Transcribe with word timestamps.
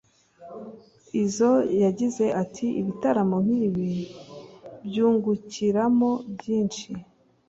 Izzo 1.23 1.51
yagize 1.83 2.25
ati” 2.43 2.65
Ibitaramo 2.79 3.37
nkibi 3.45 3.87
byungukiramo 4.85 6.09
byinshi 6.35 6.89